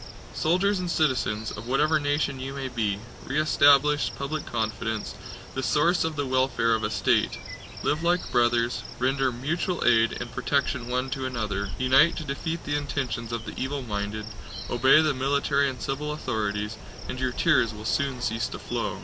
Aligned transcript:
Soldiers 0.33 0.79
and 0.79 0.89
citizens, 0.89 1.51
of 1.51 1.67
whatever 1.67 1.99
nation 1.99 2.39
you 2.39 2.55
may 2.55 2.69
be, 2.69 2.97
re 3.23 3.39
establish 3.39 4.11
public 4.17 4.47
confidence, 4.47 5.13
the 5.53 5.61
source 5.61 6.03
of 6.03 6.15
the 6.15 6.25
welfare 6.25 6.73
of 6.73 6.83
a 6.83 6.89
state, 6.89 7.37
live 7.83 8.01
like 8.01 8.31
brothers, 8.31 8.81
render 8.97 9.31
mutual 9.31 9.85
aid 9.85 10.17
and 10.19 10.31
protection 10.33 10.87
one 10.89 11.11
to 11.11 11.27
another, 11.27 11.69
unite 11.77 12.15
to 12.15 12.23
defeat 12.23 12.63
the 12.63 12.75
intentions 12.77 13.31
of 13.31 13.45
the 13.45 13.53
evil 13.55 13.83
minded, 13.83 14.25
obey 14.71 15.03
the 15.03 15.13
military 15.13 15.69
and 15.69 15.83
civil 15.83 16.11
authorities, 16.11 16.77
and 17.07 17.19
your 17.19 17.31
tears 17.31 17.71
will 17.71 17.85
soon 17.85 18.21
cease 18.21 18.47
to 18.47 18.57
flow! 18.57 18.99